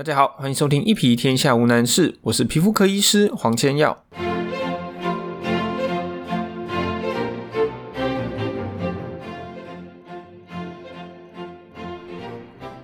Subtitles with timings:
[0.00, 4.02] 大家好，欢迎收听一皮天下无难事，我是皮肤科医师黄千耀。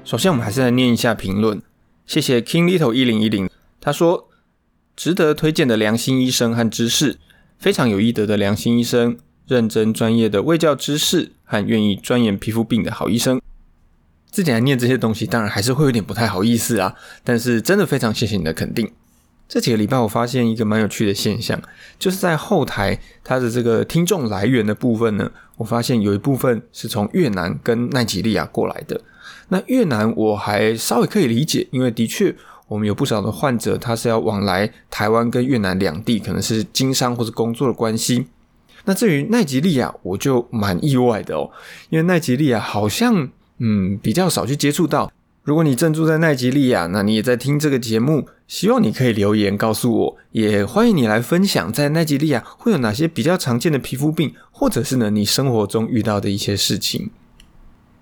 [0.05, 1.63] 首先，我们还是来念一下评论。
[2.05, 3.48] 谢谢 King Little 一零一零，
[3.80, 4.29] 他说
[4.95, 7.17] 值得推荐的良心医生和知识，
[7.57, 13.41] 非常有医德的良心医生，认真专业的卫教知识和愿意钻研皮肤病的好医生。
[14.37, 16.95] 自己来念这些东西，当然还是会有点不太好意思啊。
[17.25, 18.93] 但是真的非常谢谢你的肯定。
[19.49, 21.59] 这几个礼拜我发现一个蛮有趣的现象，
[21.99, 29.00] 就是在后台它的这个听众来源的部分呢，我发现有一部分是从越南跟奈及利亚过来的。
[29.49, 32.37] 那越南我还稍微可以理解，因为的确
[32.69, 38.27] 我们有不少的患者，他是要往来台湾跟越南两地，可能是经商或者工作的关系。
[38.84, 41.50] 那至于奈及利亚，我就蛮意外的哦，
[41.89, 43.31] 因为奈及利亚好像。
[43.59, 45.11] 嗯，比较少去接触到。
[45.42, 57.11] 如果你正住在奈及利亚，那你也在听这个节目，希望你可以留言告诉我，也欢迎你来分享在奈及利亚会有哪些比较常见的皮肤病，或者是呢你生活中遇到的一些事情。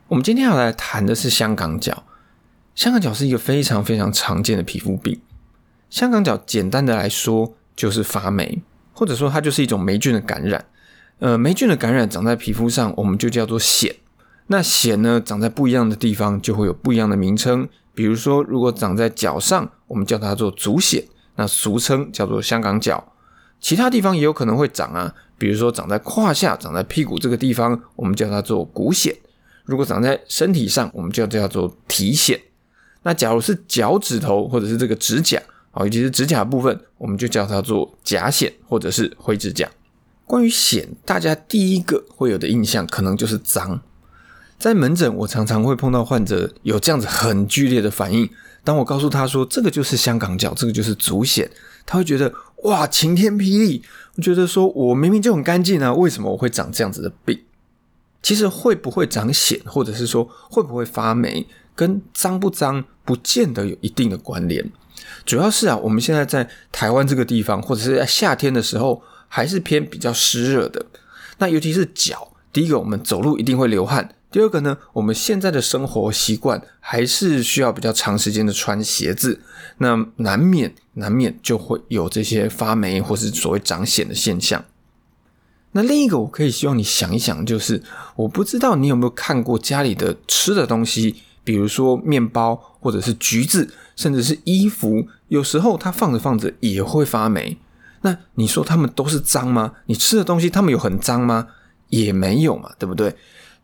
[0.08, 2.04] 我们今天要来谈的是香港脚。
[2.74, 5.20] 香港脚是一个非常非常常见的皮肤病。
[5.90, 10.64] 香港脚简单的来说就是发霉，或者说它就是一种霉菌的感染。
[11.18, 13.94] 呃，霉菌的感染长在皮肤上，我们就叫做癣。
[14.46, 17.68] 那癣呢，长在不一样的地方就会有不一样的名称。
[17.94, 21.04] 比如说，如果长在脚上，我们叫它做足癣，
[21.36, 23.12] 那俗称叫做香港脚。
[23.60, 29.16] 其他地方也有可能会长啊，比如说长在胯下、长在屁股这个地方，我们叫它做股癣。
[29.64, 32.38] 如果长在身体上，我们就叫做体癣。
[33.04, 39.66] 那假如是脚趾头或者是这个指甲啊，尤其是指甲部分，我们就叫它做甲癣或者是灰指甲。
[40.26, 43.80] 关于癣，大家第一个会有的印象可能就是脏。
[44.58, 48.28] 在门诊，我常常会碰到患者有这样子很剧烈的反应。
[48.62, 51.46] 当我告诉他说这个就是香港脚，这个就是足癣，
[51.84, 53.82] 他会觉得哇晴天霹雳。
[54.16, 57.38] 我觉得说我明明就很干净啊，为什么我会长这样子的病？
[58.22, 64.64] 其实会不会长癣，或者是说会不会发霉，跟脏不脏不见得有一定的关联。
[65.26, 70.86] 主要是啊，我们现在在台湾这个地方，或者是在夏天的时候，还是偏比较湿热的。
[71.36, 74.14] 那尤其是脚，第一个我们走路一定会流汗。
[74.34, 79.40] 第二个呢，我们现在的生活习惯还是需要比较长时间的穿鞋子，
[79.78, 84.64] 那难免难免就会有这些发霉或是所谓长癣的现象。
[85.70, 87.80] 那另一个我可以希望你想一想，就是
[88.16, 91.14] 我不知道你有没有看过家里的吃的东西，
[91.44, 97.56] 比如说面包或者是橘子，甚至是衣服，有时候它放着放着也会发霉。
[98.00, 99.74] 那你说它们都是脏吗？
[99.86, 101.46] 你吃的东西它们有很脏吗？
[101.90, 103.14] 也没有嘛，对不对？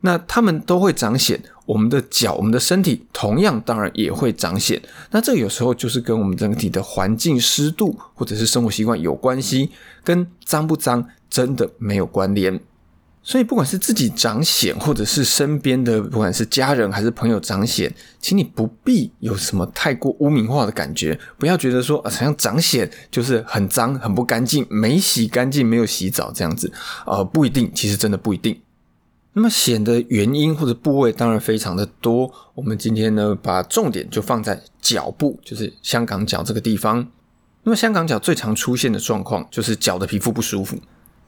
[0.03, 4.81] 那它们都会长癣，我们的脚、我们的身体同样当然也会长癣。
[5.11, 9.71] 那这有时候就是跟我们整体的环境湿度或者是生活习惯有关系，
[10.03, 12.61] 跟脏不脏真的没有关联。
[13.23, 26.73] 所以不管是自己长癣，或者是身边的不管是家人还是朋友长癣，请你不必有什么太过污名化的感觉，不要觉得说好像长癣就是很脏、很不干净，没洗干净、没有洗澡这样子。
[27.05, 28.59] 呃，不一定，其实真的不一定。
[29.33, 37.07] 那么癣的原因或者部位当然非常的多，我们今天呢把重点就放在脚部，就是香港脚这个地方。
[37.63, 40.77] 那么香港脚最常出现的状况就是脚的皮肤不舒服，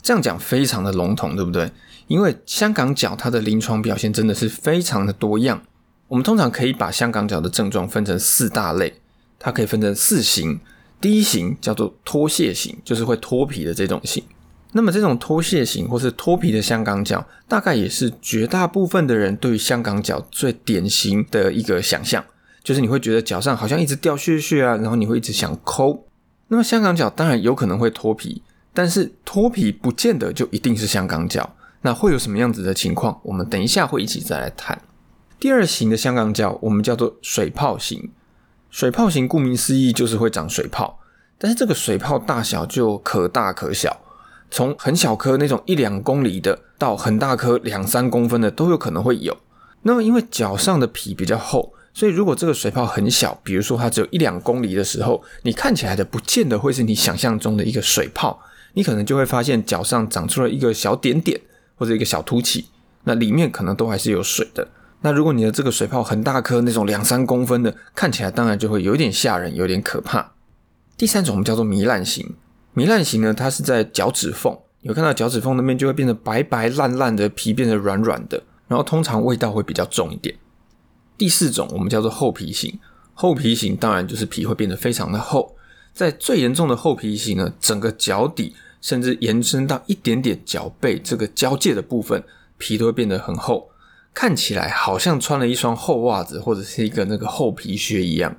[0.03, 1.71] 这样讲非常的笼统，对不对？
[2.09, 5.63] 因为香港脚它的临床表现真的是非常的多样。
[6.09, 8.95] 我们通常可以把香港脚的症状分成四大类，
[9.39, 10.59] 它可以分成四型。
[11.01, 14.23] 第一型叫做脱屑型，就是会脱皮的这种型。
[14.73, 22.25] 那么这种脱屑型或是脱皮的香港脚，大概也是绝大部分的人对于香港脚最典型的一个想象，
[22.65, 26.07] 就是你会觉得脚上好像一直掉屑屑啊，然后你会一直想抠。
[26.49, 31.55] 那么香港脚当然有可能会脱皮，但是脱皮不见得就一定是香港脚。
[31.83, 33.21] 那会有什么样子的情况？
[33.25, 34.81] 我们等一下会一起再来谈。
[35.41, 38.11] 第二型的香港脚，我们叫做水泡型。
[38.71, 41.01] 水泡型顾名思义就是会长水泡，
[41.37, 44.01] 但是这个水泡大小就可大可小。
[44.53, 49.35] 从很小颗那种一两公里的，到很大颗两三公分的都有可能会有。
[49.81, 58.39] 那么因为脚上的皮比较厚，所以如果这个水泡很小，比如说它只有一两公里的时候，你看起来的不见得会是你想象中的一个水泡，
[58.75, 61.41] 你可能就会发现脚上长出了一个小点点
[61.77, 62.67] 或者一个小凸起，
[63.05, 64.69] 那里面可能都还是有水的。
[65.01, 70.33] 那如果你的这个水泡很大颗，那种两三公分的，看起来当然就会有点吓人，有点可怕。
[70.97, 72.35] 第三种我们叫做糜烂型。
[72.75, 80.35] 糜烂型呢，它是在脚趾缝，有看到脚趾缝那边就会变得白白烂烂的皮，变得软软的，然后通常味道会比较重一点。
[81.19, 82.81] 第四种我们叫做厚皮型，
[83.13, 85.55] 厚皮型当然就是皮会变得非常的厚，
[85.93, 92.25] 在最严重的厚皮型呢，整个脚底甚至延伸到一点点脚背这个交界的部分，
[92.57, 93.69] 皮都会变得很厚，
[94.15, 98.35] 看起来好像穿了一双厚袜子或者是一个那个厚皮靴一样。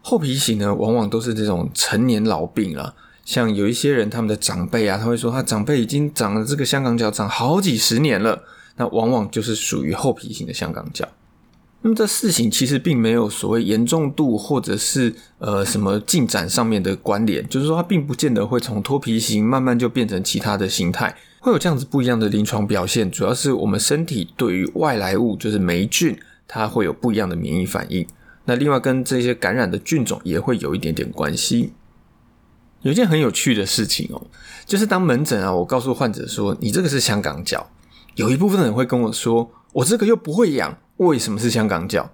[0.00, 2.94] 厚皮型呢，往往都是这种成年老病了。
[3.26, 8.44] 像有一些人，他们的长辈啊，他会说他长辈已经长了这个香港脚，长好几十年了，
[8.76, 11.06] 那往往就是属于厚皮型的香港脚。
[11.82, 26.16] 那么这四型其实并没有所谓严重度或者是呃什么进展上面的关联，就是说它并不见得会从脱皮型慢慢就变成其他的形态，会有这样子不一样的临床表现，主要是我们身体对于外来物，就是霉菌，
[26.48, 28.06] 它会有不一样的免疫反应。
[28.44, 31.72] 那另外跟这些感染的菌种也会有一点点关系。
[32.86, 34.22] 有一件很有趣的事情哦，
[34.64, 37.68] 就是当门诊啊，我告诉患者说你这个是香港脚，
[38.14, 42.08] 有一部分人会跟我说，我这个又不会痒，为什么是香港脚？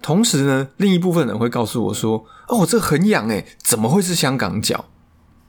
[0.00, 4.86] 同时呢，另一部分人会告诉我说，哦，我这个很痒诶，怎么会是香港脚？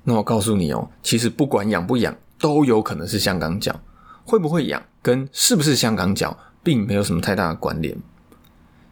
[0.04, 3.80] 那我告诉你哦，其实不管痒不痒，都有可能是香港脚。
[4.26, 7.96] 会不会痒跟是不是香港脚，并没有什么太大的关联。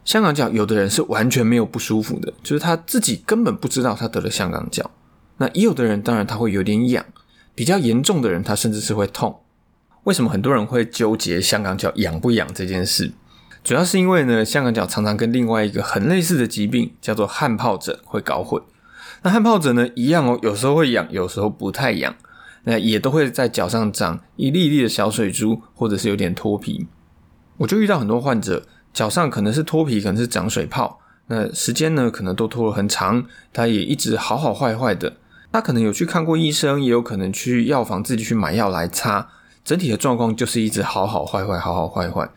[0.06, 4.90] 香港脚有的人是完全没有不舒服的，就是他自己根本不知道他得了香港脚。
[5.38, 7.04] 那也有的人，当然他会有点痒，
[7.54, 9.40] 比较严重的人，他甚至是会痛。
[10.04, 13.12] 为什么很多人会纠结香港脚痒不痒这件事？
[13.62, 18.62] 主要是因为呢，香港脚常常跟另外一个很类似的疾病叫做汗疱疹会搞混。
[19.22, 22.14] 那汗疱疹呢，一样哦，有时候会痒，有时候不太痒，
[22.64, 26.86] 那也都会在脚上长一粒粒的小水珠，或者是有点脱皮。
[27.56, 35.16] 我就遇到很多患者，脚上可能是脱皮，可能是长水泡，那时间呢，可能都拖了很长，他也一直好好坏坏的。
[35.54, 39.28] 他可能有去看过医生，也有可能去药房自己去买药来擦，
[39.64, 42.28] 整体的状况就是一直好好坏坏，好好坏坏。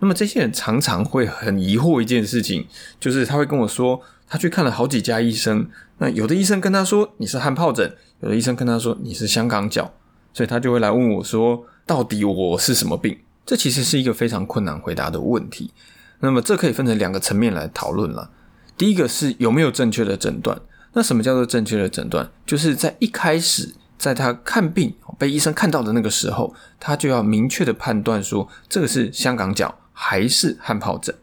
[0.00, 2.66] 那么这些人常常会很疑惑一件事情，
[2.98, 5.68] 就是他会跟我说，他去看了好几家医生，
[5.98, 9.94] 那有的医生跟他说你是汗疱疹，有的医生跟他说你是香港脚，
[10.32, 13.16] 所以他就会来问我说，到底我是什么病？
[13.46, 15.70] 这其实是一个非常困难回答的问题。
[16.18, 18.30] 那么这可以分成两个层面来讨论了，
[18.76, 20.60] 第一个是有没有正确的诊断。
[20.94, 22.30] 那什么叫做正确的诊断？
[22.46, 31.14] 就是在一开始，在他看病被医生看到的那个时候，他就要明确的判断说，这个是香港脚还是汗疱疹。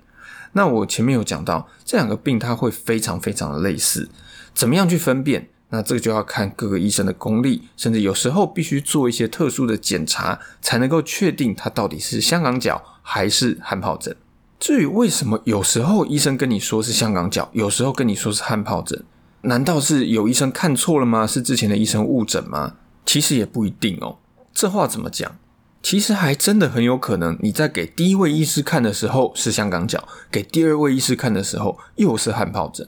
[0.54, 4.10] 那我前面有讲到，这两个病它会非常非常的类似，
[4.54, 5.48] 怎么样去分辨？
[5.70, 14.14] 那这个就要看各个医生的功力，甚至有时候必须做一些特殊的检查，才能够确定它到底是香港脚还是汗疱疹。
[14.60, 19.02] 至于为什么有时候医生跟你说是香港脚，有时候跟你说是汗疱疹？
[19.44, 21.26] 难道是有医生看错了吗？
[21.26, 22.76] 是之前的医生误诊吗？
[23.06, 24.18] 其实也不一定哦。
[24.54, 25.38] 这话怎么讲？
[25.82, 32.88] 其实还真的很有可能，你在给第一位医师看的时候是香港脚，给第二位医师看的时候又是汗疱疹。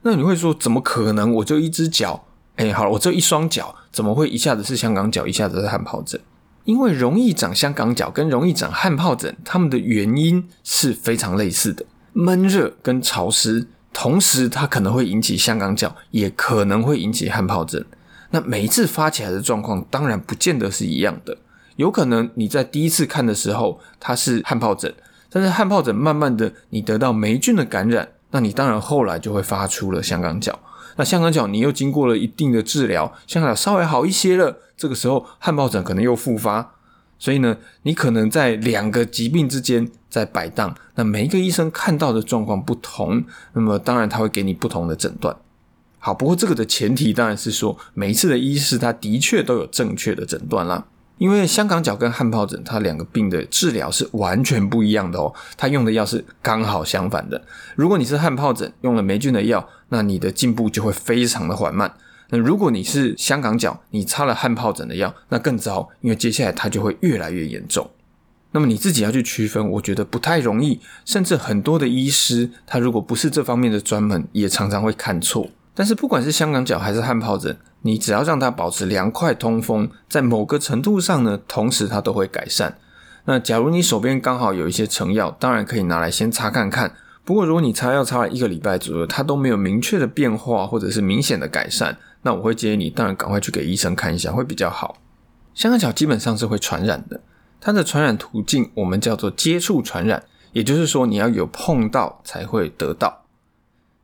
[0.00, 1.30] 那你会说，怎么可能？
[1.34, 2.24] 我就一只脚，
[2.56, 6.18] 哎，好了，我这一双脚，怎么会一下子是香港脚，一下子是汗疱疹？
[6.64, 11.84] 因为容易长香港脚跟容易长汗疱疹，它们的原因是非常类似的，
[12.14, 13.68] 闷热跟潮湿。
[13.92, 17.84] 同时，它可能会引起香港脚，也可能会引起汗疱疹。
[18.30, 21.36] 那每一次发起来的状况，当然不见得是一样的。
[21.76, 24.92] 有可能你在第一次看的时候，它是汗疱疹，
[25.30, 30.58] 但是汗疱疹慢慢的你得到霉菌的感染，那你当然后来就会发出了香港脚。
[30.96, 36.74] 那香港脚你又经过了一定的治疗，香港脚稍微好一些了，这个时候汗疱疹可能又复发。
[37.22, 40.74] 所以呢，你可能在两个疾病之间在摆荡。
[40.96, 45.36] 那每一个医生看到的状况不同，那么当然他会给你不同的诊断。
[46.00, 50.84] 好，不过这个的前提当然是说，每一次的医师他的确都有正确的诊断啦。
[51.18, 55.32] 因为香港脚跟汗疱疹，它两个病的治疗是完全不一样的哦。
[55.56, 57.40] 他用的药是刚好相反的。
[57.76, 61.94] 如果你是汗疱疹，用了霉菌的药，那你的进步就会非常的缓慢。
[62.34, 67.90] 那如果你是香港脚，你擦了汗疱疹的药，那更糟，因为接下来它就会越来越严重。
[68.52, 75.50] 那么你自己要去区分，我觉得不太容易，甚至很多的医师，他如果不是这方面的专门，也常常会看错。
[75.74, 82.78] 但是不管是香港脚还是汗疱疹，你只要让它保持凉快通风，在某个程度上呢，同时它都会改善。
[83.26, 86.94] 那假如你手边刚好有一些成药，当然可以拿来先擦看看。
[87.24, 91.96] 不过如果你擦药擦了一个礼拜左右，它都没有明确的变化或者是明显的改善。
[92.22, 94.98] 那我会建议你，当然赶快去给医生看一下，会比较好。
[95.54, 97.20] 香港脚基本上是会传染的，
[97.60, 103.24] 它的传染途径我们叫做接触传染，也就是说你要有碰到才会得到。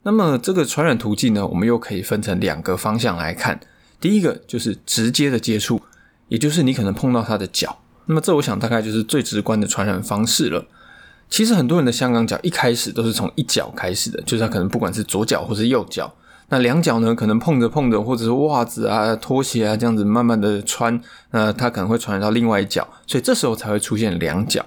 [0.02, 3.60] 那么这个传染途径呢，我们又可以分成两个方向来看。
[4.00, 5.80] 第一个就是直接的接触，
[6.28, 10.64] 也就是你可能碰到他的脚，那么这我想大概就是最直观的传染方式了。
[11.28, 16.14] 其实很多人的香港脚一开始都是从一脚开始的，就是他可能不管是左脚或是右脚，
[16.50, 21.00] 那两脚呢可能碰着碰着，或者是袜子啊、拖鞋啊这样子慢慢的穿，
[21.30, 24.64] 那他可能会传染到另外一脚，所以这时候才会出现两脚。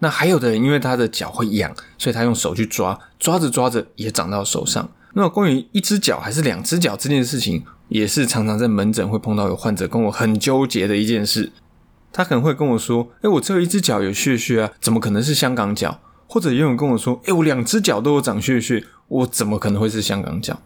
[0.00, 4.88] 那还有的人因为他的脚会痒，所以他用手去抓，抓着抓着也长到手上。
[5.14, 11.50] 那关于一只脚还是两只脚这件事情，也是常常在门诊会碰到有患者跟我很纠结的一件事。
[12.12, 20.58] 他可能会跟我说：“哎，我只有一只脚有血血啊，怎么可能是香港脚？”或者也有人跟我说：“哎，我两只脚都有长血血，我怎么可能会是香港脚？”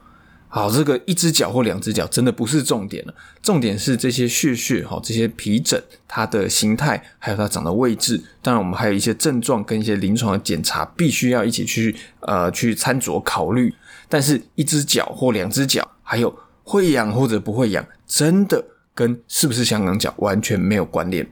[0.54, 8.23] 好，这个一只脚或两只脚真的不是重点了，重点是这些血血哈，这些皮疹它的形态，还有它长的位置。
[8.40, 13.75] 当然，我们还有一些症状跟一些临床的检查，必须要一起去呃去参酌考虑。
[14.08, 16.32] 但是，一只脚或两只脚，还有
[16.62, 21.28] 会痒或者不会痒，真的跟是不是香港脚完全没有关联。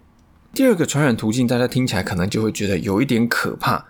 [0.53, 3.87] 第二个传染途径，大家听起来可能就会觉得有一点可怕。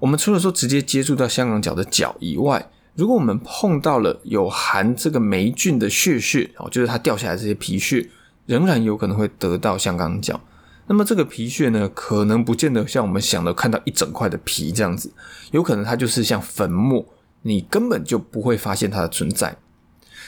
[0.00, 8.08] 我们除了说直接接触到香港脚的脚以外，如果我们碰到了有含这个霉菌的血血哦，就是它掉下来这些皮屑，
[8.46, 10.40] 仍然有可能会得到香港脚。
[10.86, 15.12] 那么这个皮屑呢，可能不见得像我们想的看到一整块的皮这样子，
[15.50, 17.04] 有可能它就是像粉末，
[17.42, 19.56] 你根本就不会发现它的存在。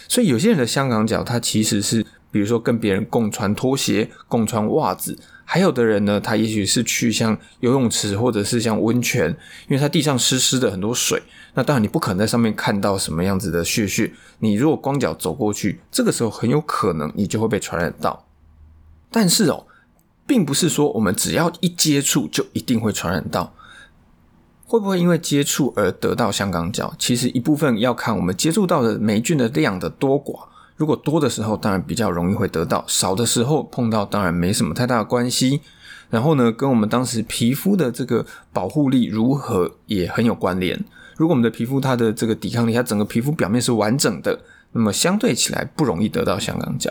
[0.06, 5.18] 所以有些人的香港脚，它其实是比如说跟别人共穿拖鞋、共穿袜子。
[5.50, 9.30] 还有的人呢，他也许是去像游泳池或者是像温泉，
[9.66, 11.22] 因为它地上湿湿的很多水，
[11.58, 14.12] 那当然你不可能在上面看到什么样子的血血。
[14.38, 18.26] 你如果光脚走过去，这个时候很有可能你就会被传染到。
[19.10, 19.66] 但是哦，
[20.24, 23.52] 并不是说我们只要一接触就一定会传染到，
[24.66, 26.94] 会不会因为接触而得到香港脚？
[26.96, 30.46] 其实一部分要看我们接触到的霉菌的量的多寡。
[30.76, 35.60] 如果多的时候，当然比较容易会得到；少的时候碰到，当然没什么太大的关系。
[36.08, 40.84] 然后呢，跟我们当时皮肤的这个保护力如何也很有关联。
[41.18, 44.40] 如果我们的皮肤它的这个抵抗力，它整个皮肤表面是完整的，
[44.72, 46.90] 那么相对起来不容易得到香港脚。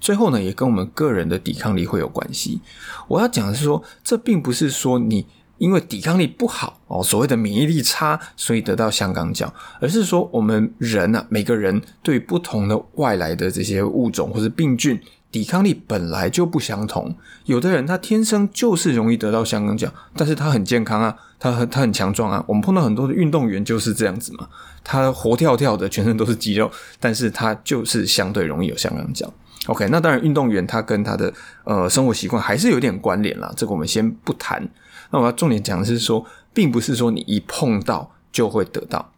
[0.00, 2.60] 最后呢，也跟我们个人的抵抗力会有关系。
[3.06, 5.24] 我要讲的是说，这并不是说你。
[5.58, 14.96] 因为抵抗力不好哦，所谓的免疫力差，所以得到香港脚，而是说我们人啊，每个人对不同的外来的这些物种或者病菌，
[15.30, 17.14] 抵抗力本来就不相同。
[17.44, 22.42] 有的人他天生就是容易得到香港脚，但是他很健康啊，他很他很强壮啊。
[22.46, 24.48] 我们碰到很多的运动员就是这样子嘛，
[24.82, 29.32] 他活跳跳的，全身都是肌肉，但是他就是相对容易有香港脚。
[29.66, 31.32] OK，那当然运动员他跟他的
[31.64, 34.66] 呃生活习惯还是有点关联啦，这个我们先不谈。
[35.10, 39.12] 那我要重点讲的是说，并不是说你一碰到就会得到。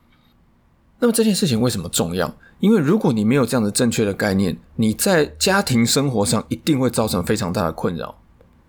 [0.98, 2.34] 那么这件事情为什么重要？
[2.60, 8.16] 因为如果你没有这样的正确的概念，你在家庭生活上一定会造成非常大的困扰。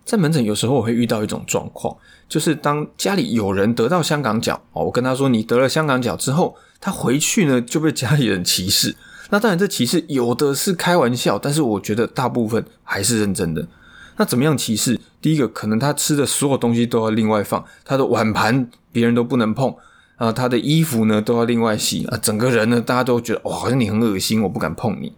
[0.03, 1.95] 在门诊有时候我会遇到一种状况，
[2.27, 8.95] 就是当家里有人得到香港脚哦，我跟他说你得了香港脚之后，他回去呢就被家里人歧视。
[9.29, 13.67] 那当然这歧视有的是开玩笑，但是我觉得大部分还是认真的。
[14.17, 14.99] 那怎么样歧视？
[15.21, 19.73] 第一个，可能他吃的所有东西都要另外放，他的碗盘别人都不能碰
[20.21, 25.11] 啊，他的衣服呢都要另外洗啊，整个人呢大家都觉得哇，好像你很恶心，我不敢碰你。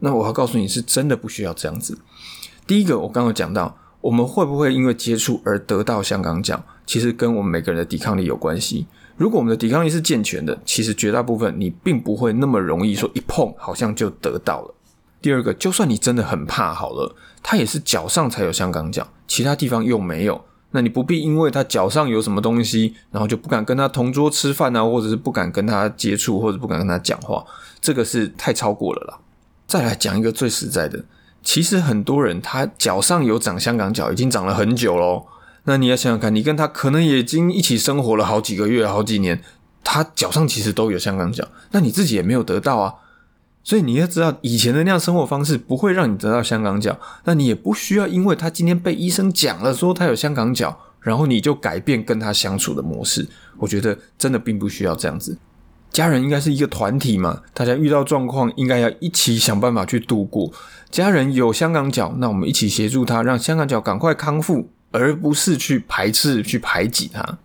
[0.00, 1.96] 那我要告诉你是真的不需要这样子。
[2.66, 6.60] 第一个，我刚刚讲到，我们会不会因为接触而得到香港脚？
[6.84, 8.88] 其实跟我们每个人的抵抗力有关系。
[9.16, 14.74] 如果我们的抵抗力是健全的，其实绝大部分你并不会那么容易说一碰好像就得到了。
[15.22, 20.44] 第二个，就算你真的很怕好了，它也是脚上才有香港脚，其他地方又没有。
[20.72, 27.44] 那你不必因为他脚上有什么东西，然后就不敢跟他同桌吃饭啊，或者是不敢跟他接触，或者不敢跟他讲话，
[27.80, 29.18] 这个是太超过了啦。
[29.66, 31.04] 再来讲一个最实在的，
[31.42, 35.26] 其实很多人他脚上有长香港脚，已经长了很久喽。
[35.64, 39.42] 那你要想想看，你跟他可能已经一起生活了好几个月、好几年，
[39.84, 42.94] 他脚上其实都有香港脚，那你自己也没有得到啊。
[43.62, 53.28] 所以你要知道，以前的那样生活方式不会让你得到香港脚，那你也不需要因为他今天被医生讲了说他有香港脚，然后你就改变跟他相处的模式。
[53.58, 55.36] 我觉得真的并不需要这样子。
[55.90, 60.50] 家人应该是一个团体嘛，大家遇到状况应该要一起想办法去度过。
[60.90, 67.38] 家人有香港脚，那我们一起协助他，让香港脚赶快康复，而不是去排斥、去排挤他。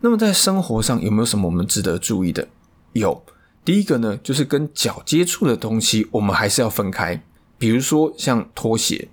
[0.00, 2.46] 那么在生活上有没有什么我们值得注意的？
[2.92, 3.22] 有。
[3.64, 7.22] 第一个呢，就是跟脚接触的东西，我们还是要分开。
[7.58, 9.08] 比如说像拖鞋，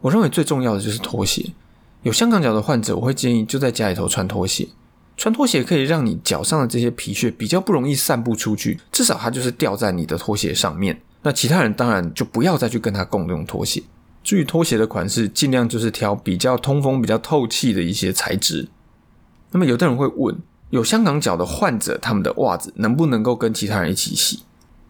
[0.00, 1.52] 我认为最重要的就是拖鞋。
[2.02, 4.66] 有香港脚的患者，我会建议就在家里头穿拖鞋。
[5.16, 11.00] 穿拖鞋可以让你脚上的这些皮屑比较不容易散布出去，至少它就是掉在你的拖鞋上面。
[11.22, 13.82] 那其他人当然就不要再去跟他共用拖鞋。
[14.24, 18.68] 注意拖鞋的款式，尽量就是挑比较通风、比较透气的一些材质。
[19.50, 20.36] 那么有的人会问，
[20.72, 24.40] 有香港脚的患者，他们的袜子能不能够跟其他人一起洗？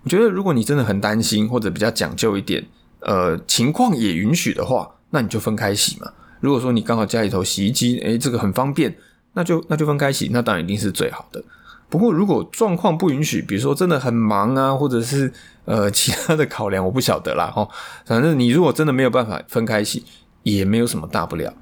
[0.05, 2.65] 我觉得如果你真的很担心，或者比较讲究一点，
[3.01, 6.13] 呃，情况也允许的话，那你就分开洗嘛。
[6.39, 8.97] 如果说你刚好家里头洗衣机，诶，这个很方便，
[9.33, 11.43] 那就那就分开洗，那当然一定是最好的。
[11.89, 15.33] 不过如果状况不允许，比如说真的很忙啊，或者是
[15.65, 17.69] 呃其他的考量，我不晓得啦哈。
[18.07, 20.05] 反正你如果真的没有办法分开洗，
[20.45, 21.53] 也没有什么大不了。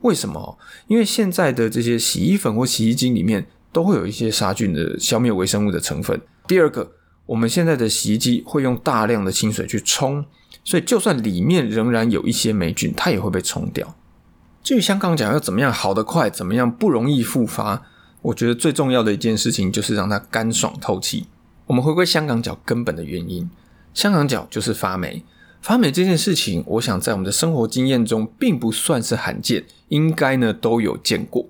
[0.00, 0.58] 为什么？
[0.88, 6.20] 因为现在的这些洗衣粉或洗衣精里面都会有一些杀菌的、消灭微生物的成分。
[6.46, 6.92] 第二个，
[7.26, 10.24] 我们现在的洗衣机会用大量的清水去冲，
[10.64, 13.94] 所以就算里面仍然有一些霉菌，它也会被冲掉。
[14.62, 17.86] 至于香港脚要怎么样好得快，怎么样不容易复发，
[18.22, 21.26] 我觉得最重要的一件事情就是让它干爽透气。
[21.66, 23.48] 我们回归香港脚根本的原因，
[23.94, 25.24] 香港脚就是发霉。
[25.60, 31.46] 发霉这件事情，我想在我们的生活经验中并不算是罕见，应该呢都有见过。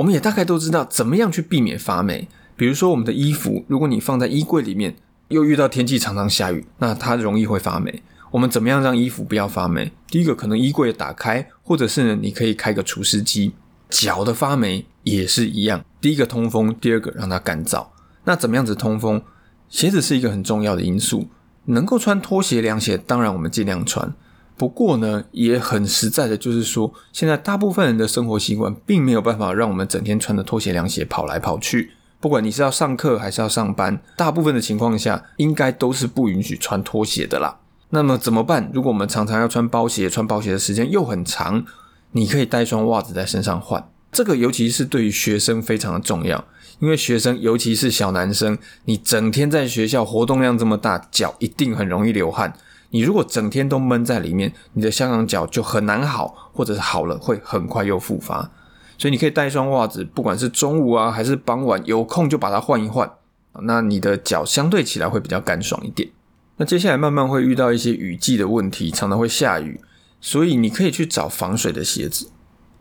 [0.00, 2.26] 我们也大概都知道怎么样去避免发霉。
[2.56, 4.96] 比如说我们的衣服，如果你放在衣柜里面，
[5.28, 8.02] 又遇到天气常常下雨，那它容易会发霉。
[8.30, 9.92] 我们怎么样让衣服不要发霉？
[10.08, 13.52] 第一个可能衣柜打开，或者是呢你可以开个除湿机。
[13.90, 17.88] 脚的发霉也是一样，第一个通风，第二个让它干燥。
[18.24, 19.20] 那怎么样子通风？
[19.68, 21.28] 鞋子是一个很重要的因素。
[21.66, 24.14] 能够穿拖鞋、凉鞋，当然我们尽量穿。
[24.60, 31.92] 不过呢，也很实在的，就是说，现在大部分人的生活习惯，并没有办法让我们整天穿着拖鞋、凉鞋跑来跑去。
[32.20, 37.58] 不管你是要上课还是要上班，大部分的情况下，应该都是不允许穿拖鞋的啦。
[37.88, 38.70] 那么怎么办？
[38.74, 41.64] 如果我们常常要穿包鞋，穿包鞋的时间又很长，
[42.12, 43.88] 你可以带双袜子在身上换。
[44.12, 46.44] 这个尤其是对于学生非常的重要。
[46.80, 52.52] 因为学生，尤其是小男生，你整天在学校活动量这么大，脚一定很容易流汗。
[52.90, 58.50] 你如果整天都闷在里面，你的香港脚就很难好，或者是好了会很快又复发。
[58.98, 63.10] 所以你可以带一双袜子，不管是中午啊还是傍晚，有空就把它换一换。
[63.62, 66.08] 那你的脚相对起来会比较干爽一点。
[66.56, 69.80] 那接下来慢慢会遇到一些雨季的问题，常常会下雨，
[70.20, 72.30] 所以你可以去找防水的鞋子。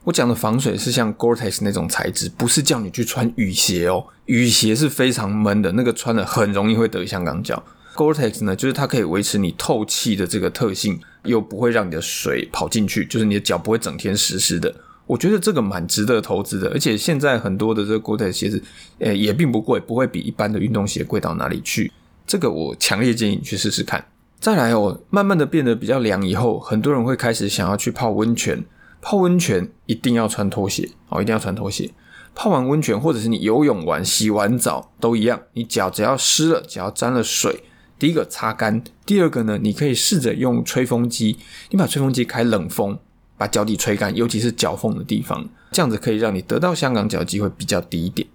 [0.05, 4.07] 我讲的防水是像 Gore-Tex 那种材质，不是叫你去穿雨鞋哦。
[4.25, 7.63] 雨鞋是非常闷的，那个穿了很容易会得香港脚。
[7.99, 14.73] Gore-Tex 呢，就是它可以维持你透气的这个特性，又不会让你的水跑进去，就是你的脚不会整天湿湿的。
[15.05, 18.63] 我觉得这个蛮值得投资的，而且现在很多的这个 Gore-Tex 鞋子，
[18.99, 21.91] 呃，也并不贵，不会比一般的运动鞋贵到哪里去。
[22.25, 24.05] 这个我强烈建议你去试试看。
[24.39, 28.63] 再来哦，慢慢的变得比较凉以后，很多人会开始想要去泡温泉。
[29.01, 31.91] 泡温泉一定要穿拖鞋哦，一定要穿拖鞋。
[32.33, 37.63] 泡完温泉或者是你游泳完、洗完澡都一样，你脚只要湿了，只要沾了水，
[37.99, 41.37] 第一个擦干，第二个呢，你可以试着用吹风机，
[41.69, 42.97] 你把吹风机开冷风，
[43.37, 48.27] 把脚底吹干，尤其是脚缝的地方，这样子可以让你得到香港脚机会比较低一点。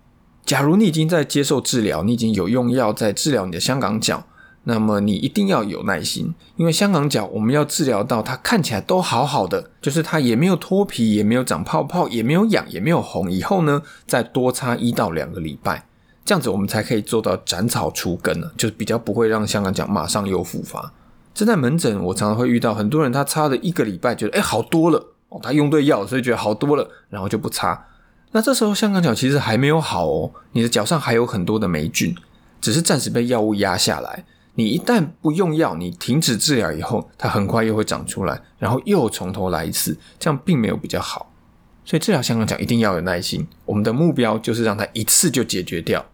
[0.45, 4.27] 假如你已经在接受治疗，你已经有用药在治疗你的香港脚。
[4.67, 13.31] 那么你一定要有耐心，因为香港脚我们要治疗到它看起来都好好的，就是它也没有脱皮，也没有长泡泡，也没有痒，也没有红。
[13.31, 15.87] 以后呢，再多擦一到两个礼拜，
[16.25, 20.93] 这样子我们才可以做到斩草除根呢，就是比较不会让香港脚马上又复发。
[21.35, 27.87] 这在门诊我常常会遇到很多人，他擦了一个礼拜，觉得哎好多了哦，他用对药，所以觉得好多了，然后就不擦。
[28.33, 32.15] 那这时候香港脚其实还没有好哦，你的脚上还有很多的霉菌，
[32.61, 34.25] 只是暂时被药物压下来。
[34.55, 41.33] 你一旦不用药，你停止治疗以后，它很快又会长出来，然后又从头来一次，这样并没有比较好。
[41.85, 43.47] 所以治疗香港脚一定要有耐心。
[43.67, 46.05] 我们的目标就是让它一次就解决掉。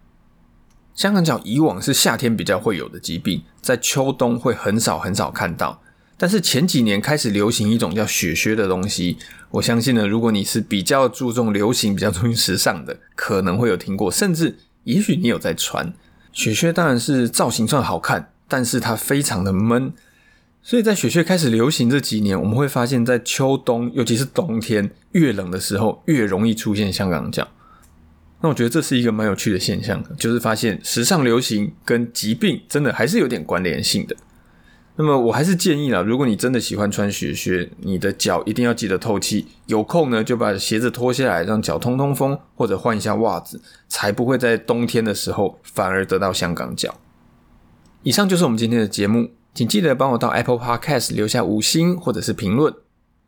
[1.01, 5.81] 香港脚以往是夏天比较会有的疾病，在秋冬会很少很少看到。
[6.19, 9.17] 但是前几年开始流行一种叫雪靴的东西，
[9.53, 15.91] 我相信呢，如果你是比较注重流行、比较注重时尚的，可能会有听过，甚至也许你有在穿。
[16.35, 19.95] 雪靴当然是造型算好看，但是它非常的闷，
[20.63, 27.49] 所以在雪靴开始流行这几年，我们会发现，在秋冬，尤其是冬天越冷的时候，越容易出现香港脚。
[28.43, 34.17] 那我觉得这是一个蛮有趣的现象，就是发现时尚流行跟疾病真的还是有点关联性的。
[34.97, 39.47] 那么我还是建议啦，如果你真的喜欢穿雪靴，你的脚一定要记得透气。
[39.67, 46.95] 有空呢，就把鞋子脱下来，让脚通通风，或者换一下袜子，才不会在冬天的时候反而得到香港脚。
[48.03, 52.75] 以上就是我们今天的节目，请记得帮我到 Apple Podcast 留下五星或者是评论。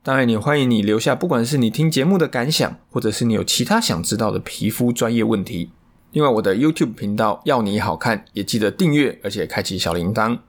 [0.05, 5.71] 当然，也欢迎你留下，不管是你听节目的感想，或者是你有其他想知道的皮肤专业问题。
[6.11, 10.41] 另外，我的 YouTube 频道要你好看，也记得订阅，而且开启小铃铛。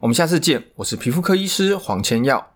[0.00, 2.53] 我们下次见，我是皮肤科医师黄千耀。